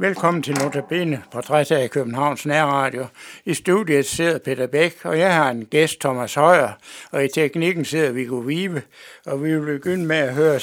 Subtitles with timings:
[0.00, 3.06] Velkommen til Notabene, portræt af Københavns Nærradio.
[3.44, 6.72] I studiet sidder Peter Bæk, og jeg har en gæst, Thomas Højer,
[7.10, 8.82] og i teknikken sidder Viggo Vive,
[9.26, 10.60] og vi vil begynde med at høre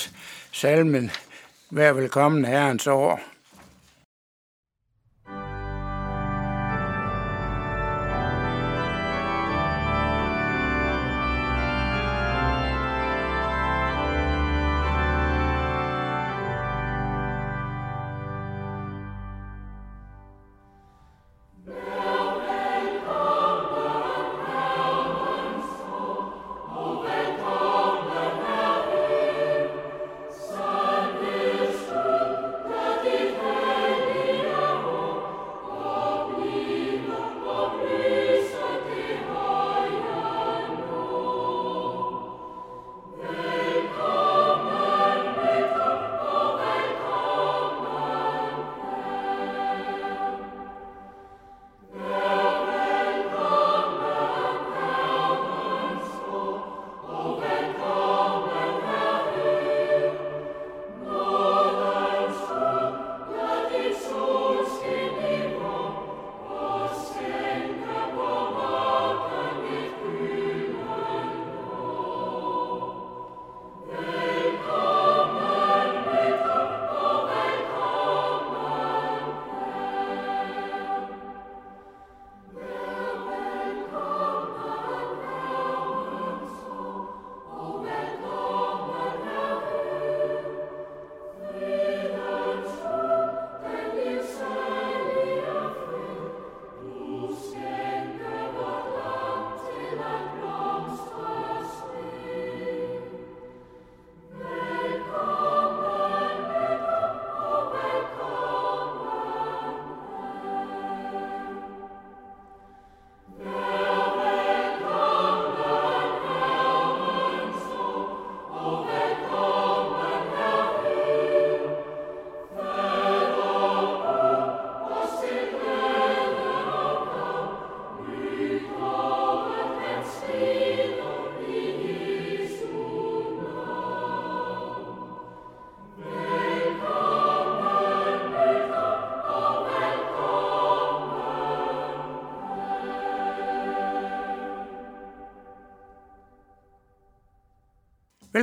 [0.51, 1.11] salmen
[1.71, 3.34] Vær velkommen herrens år.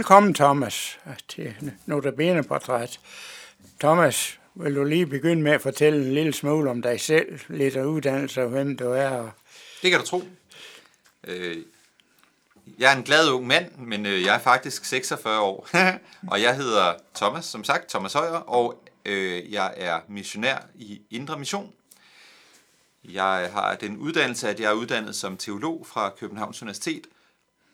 [0.02, 0.98] Velkommen, Thomas,
[1.28, 3.00] til Notabene Portræt.
[3.80, 7.76] Thomas, vil du lige begynde med at fortælle en lille smule om dig selv, lidt
[7.76, 9.30] af uddannelse og hvem du er?
[9.82, 10.22] Det kan du tro.
[11.24, 11.56] Øh,
[12.78, 15.68] jeg er en glad ung mand, men øh, jeg er faktisk 46 år,
[16.32, 21.38] og jeg hedder Thomas, som sagt, Thomas Højer, og øh, jeg er missionær i Indre
[21.38, 21.72] Mission.
[23.04, 27.06] Jeg har den uddannelse, at jeg er uddannet som teolog fra Københavns Universitet,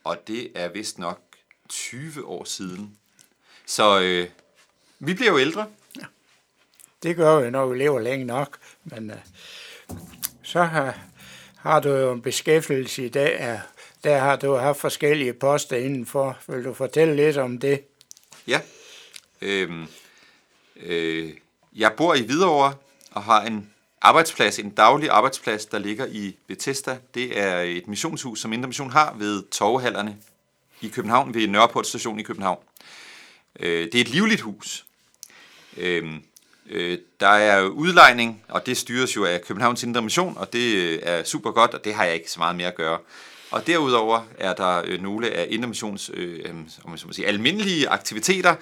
[0.05, 1.28] og det er vist nok
[1.69, 2.97] 20 år siden.
[3.67, 4.29] Så øh,
[4.99, 5.67] vi bliver jo ældre.
[5.97, 6.05] Ja.
[7.03, 8.59] Det gør vi, når vi lever længe nok.
[8.85, 9.17] Men øh,
[10.43, 10.99] så har,
[11.57, 13.37] har du jo en beskæftigelse i dag.
[13.41, 13.61] Ja,
[14.05, 16.39] der har du haft forskellige poster indenfor.
[16.49, 17.85] Vil du fortælle lidt om det?
[18.47, 18.61] Ja.
[19.41, 19.87] Øhm,
[20.77, 21.33] øh,
[21.77, 22.75] jeg bor i Hvidovre
[23.11, 23.71] og har en
[24.01, 26.99] arbejdsplads, en daglig arbejdsplads, der ligger i Bethesda.
[27.15, 30.17] Det er et missionshus, som Indre Mission har ved torvehallerne
[30.81, 32.59] i København, ved Nørreport station i København.
[33.61, 34.85] Øh, det er et livligt hus.
[35.77, 36.15] Øh,
[36.71, 40.99] øh, der er udlejning, og det styres jo af Københavns Indre Mission, og det øh,
[41.03, 42.99] er super godt, og det har jeg ikke så meget mere at gøre.
[43.51, 47.89] Og derudover er der øh, nogle af Indre Missions øh, øhm, om man sige, almindelige
[47.89, 48.55] aktiviteter.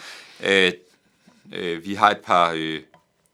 [0.44, 0.72] Øh,
[1.53, 2.81] øh, vi har et par øh,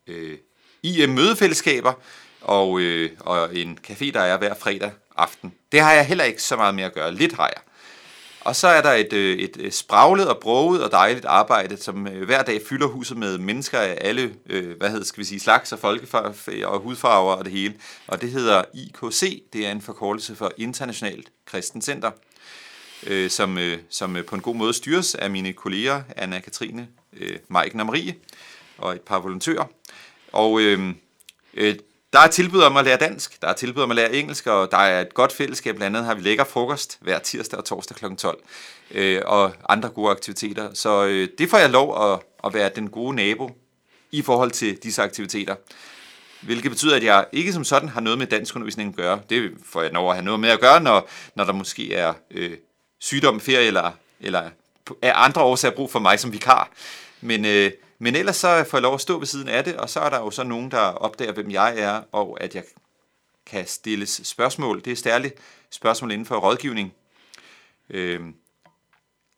[0.06, 0.38] øh,
[0.82, 1.92] IM-mødefællesskaber,
[2.40, 5.54] og, øh, og en café, der er hver fredag aften.
[5.72, 7.14] Det har jeg heller ikke så meget mere at gøre.
[7.14, 7.62] Lidt har jeg.
[8.44, 12.06] Og så er der et, øh, et, øh, spraglet og broget og dejligt arbejde, som
[12.06, 14.34] øh, hver dag fylder huset med mennesker af alle,
[14.78, 17.74] hvad hedder, skal vi sige, slags og folkefarver og hudfarver og det hele.
[18.06, 22.10] Og det hedder IKC, det er en forkortelse for Internationalt Kristen Center,
[23.28, 23.58] som,
[23.90, 26.82] som på en god måde styres af mine kolleger, Anna-Katrine,
[27.48, 28.14] Maiken og Marie,
[28.78, 29.64] og et par volontører.
[30.32, 30.94] Og øh,
[32.12, 34.70] der er tilbud om at lære dansk, der er tilbud om at lære engelsk, og
[34.70, 35.76] der er et godt fællesskab.
[35.76, 38.14] Blandt andet har vi lækker frokost hver tirsdag og torsdag kl.
[38.14, 38.38] 12,
[38.90, 40.74] øh, og andre gode aktiviteter.
[40.74, 43.50] Så øh, det får jeg lov at, at være den gode nabo
[44.10, 45.54] i forhold til disse aktiviteter.
[46.42, 49.20] Hvilket betyder, at jeg ikke som sådan har noget med dansk undervisning at gøre.
[49.30, 52.12] Det får jeg lov at have noget med at gøre, når, når der måske er
[52.30, 52.56] øh,
[52.98, 54.42] sygdom, ferie eller, eller
[55.02, 56.70] af andre årsager brug for mig som vikar.
[57.20, 57.70] Men, øh,
[58.02, 60.10] men ellers så får jeg lov at stå ved siden af det, og så er
[60.10, 62.64] der jo så nogen, der opdager, hvem jeg er, og at jeg
[63.46, 64.84] kan stilles spørgsmål.
[64.84, 65.34] Det er særligt
[65.70, 66.94] spørgsmål inden for rådgivning.
[67.90, 68.20] Øh,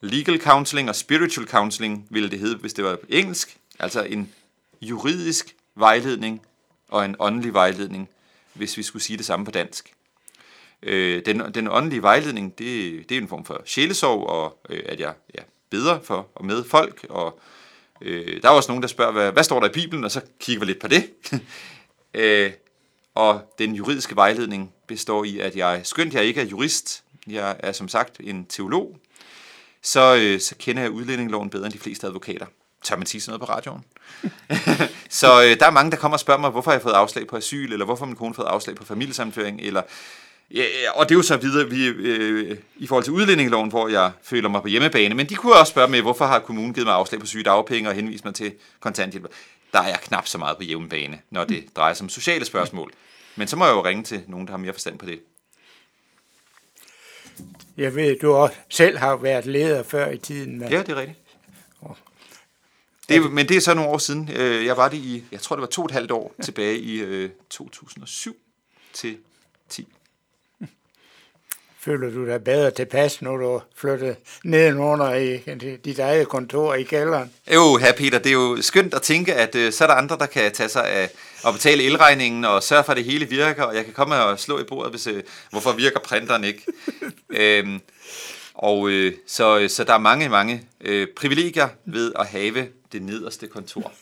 [0.01, 3.57] legal counseling og spiritual counseling ville det hedde, hvis det var engelsk.
[3.79, 4.33] Altså en
[4.81, 6.43] juridisk vejledning
[6.89, 8.09] og en åndelig vejledning,
[8.53, 9.95] hvis vi skulle sige det samme på dansk.
[10.83, 15.01] Øh, den, den åndelige vejledning, det, det er en form for sjælesorg, og øh, at
[15.01, 17.64] jeg ja, beder for og med folk, og øh,
[18.01, 20.21] Øh, der er også nogen, der spørger, hvad, hvad står der i Bibelen, og så
[20.41, 21.11] kigger vi lidt på det.
[22.15, 22.53] øh,
[23.15, 27.73] og den juridiske vejledning består i, at jeg, skønt jeg ikke er jurist, jeg er
[27.73, 28.99] som sagt en teolog,
[29.83, 32.47] så, øh, så kender jeg udlændingeloven bedre end de fleste advokater.
[32.83, 33.85] Tør man sige sådan noget på radioen?
[35.21, 37.27] så øh, der er mange, der kommer og spørger mig, hvorfor har jeg fået afslag
[37.27, 39.83] på asyl, eller hvorfor har min kone fået afslag på familiesammenføring, eller
[40.51, 40.65] Ja,
[40.95, 44.49] og det er jo så videre vi, øh, i forhold til udlændingeloven, hvor jeg føler
[44.49, 45.15] mig på hjemmebane.
[45.15, 47.95] Men de kunne også spørge mig, hvorfor har kommunen givet mig afslag på sygedagpenge og
[47.95, 49.27] henvist mig til kontanthjælp.
[49.73, 52.93] Der er jeg knap så meget på hjemmebane, når det drejer sig om sociale spørgsmål.
[53.37, 55.21] Men så må jeg jo ringe til nogen, der har mere forstand på det.
[57.77, 60.59] Jeg ved, du også selv har været leder før i tiden.
[60.59, 60.69] Men...
[60.69, 61.19] Ja, det er rigtigt.
[63.09, 64.31] Det, men det er så nogle år siden.
[64.37, 66.79] Øh, jeg var det i, jeg tror det var to og et halvt år tilbage
[66.79, 68.37] i 2007 øh,
[68.93, 69.19] til
[69.69, 69.89] 10.
[71.85, 75.37] Føler du dig bedre tilpas, når du flyttet nedenunder i
[75.85, 77.31] dit eget kontor i kælderen?
[77.55, 80.19] Jo, her Peter, det er jo skønt at tænke, at uh, så er der andre,
[80.19, 81.11] der kan tage sig af
[81.47, 84.39] at betale elregningen og sørge for, at det hele virker, og jeg kan komme og
[84.39, 85.21] slå i bordet, hvis, uh,
[85.51, 86.63] hvorfor virker printeren ikke.
[87.41, 87.81] øhm,
[88.55, 93.47] og uh, så, så der er mange, mange uh, privilegier ved at have det nederste
[93.47, 93.93] kontor.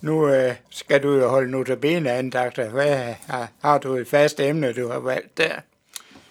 [0.00, 2.70] Nu øh, skal du jo holde notabene andagter.
[2.70, 5.60] Hvad har, har du et fast emne, du har valgt der?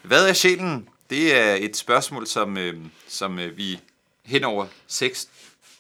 [0.02, 0.90] Hvad er sjælen?
[1.10, 2.76] Det er et spørgsmål, som, øh,
[3.08, 3.80] som øh, vi
[4.26, 5.30] hen over seks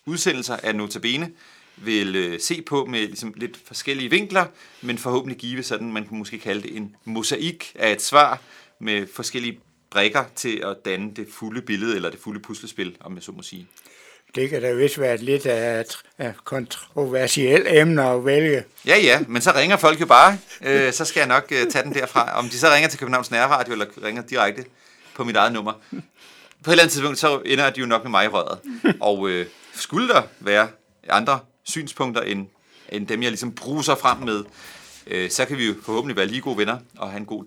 [0.05, 1.31] udsendelser af Notabene
[1.77, 4.45] vil øh, se på med ligesom, lidt forskellige vinkler,
[4.81, 8.41] men forhåbentlig give sådan, man kan måske kalde det en mosaik af et svar
[8.79, 9.59] med forskellige
[9.89, 13.41] brækker til at danne det fulde billede, eller det fulde puslespil, om jeg så må
[13.41, 13.67] sige.
[14.35, 15.97] Det kan da vist være lidt af et
[16.43, 18.63] kontroversielt emne at vælge.
[18.85, 20.37] Ja, ja, men så ringer folk jo bare.
[20.61, 22.37] Øh, så skal jeg nok øh, tage den derfra.
[22.37, 24.65] Om de så ringer til Københavns Nærradio, eller ringer direkte
[25.15, 25.73] på mit eget nummer.
[26.63, 28.59] På et eller andet tidspunkt, så ender de jo nok med mig i røret.
[28.99, 30.67] Og øh, skulle der være
[31.09, 32.47] andre synspunkter, end,
[32.89, 34.43] end dem, jeg ligesom bruser frem med,
[35.07, 37.45] øh, så kan vi jo forhåbentlig være lige gode venner og have en god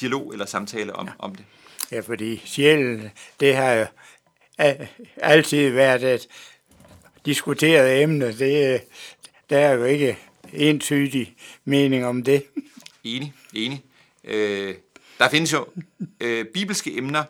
[0.00, 1.12] dialog eller samtale om, ja.
[1.18, 1.44] om det.
[1.92, 3.86] Ja, fordi sjælen, det har jo
[5.16, 6.28] altid været et
[7.26, 8.38] diskuteret emne.
[8.38, 8.82] Det,
[9.50, 10.18] der er jo ikke
[10.52, 11.34] entydig
[11.64, 12.44] mening om det.
[13.04, 13.84] Enig, enig.
[14.24, 14.74] Øh,
[15.18, 15.66] der findes jo
[16.20, 17.24] øh, bibelske emner,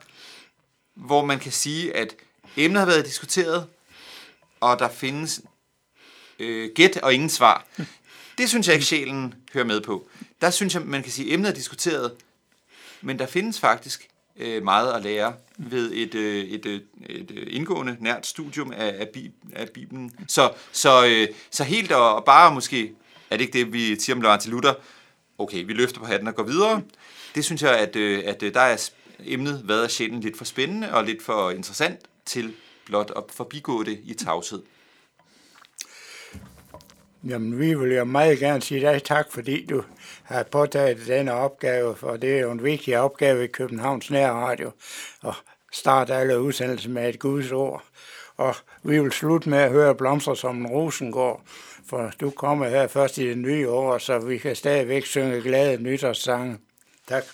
[0.94, 2.14] hvor man kan sige, at
[2.56, 3.66] emnet har været diskuteret,
[4.60, 5.40] og der findes
[6.38, 7.66] øh, gæt og ingen svar.
[8.38, 10.08] Det synes jeg ikke, sjælen hører med på.
[10.40, 12.16] Der synes jeg, man kan sige, at emnet er diskuteret,
[13.00, 14.08] men der findes faktisk
[14.40, 18.87] øh, meget at lære ved et, øh, et, øh, et, øh, indgående nært studium af,
[18.87, 19.08] af,
[19.52, 20.12] af Bibelen.
[20.28, 22.92] Så, så, øh, så helt og, bare måske,
[23.31, 24.75] er det ikke det, vi siger om Martin Luther,
[25.38, 26.82] okay, vi løfter på hatten og går videre.
[27.34, 28.90] Det synes jeg, at, øh, at øh, der er
[29.25, 32.54] emnet hvad er sjælen lidt for spændende og lidt for interessant til
[32.87, 34.62] blot at forbigå det i tavshed.
[37.25, 39.83] Jamen, vi vil jo meget gerne sige dig tak, fordi du
[40.23, 44.71] har påtaget denne opgave, for det er jo en vigtig opgave i Københavns Nærradio,
[45.25, 45.35] at
[45.73, 47.85] starte alle udsendelser med et Guds ord.
[48.37, 51.42] Og vi vil slutte med at høre Blomster som en rosengård,
[51.87, 55.83] for du kommer her først i det nye år, så vi kan stadigvæk synge glade
[55.83, 56.59] nytårssange.
[57.09, 57.25] Tak.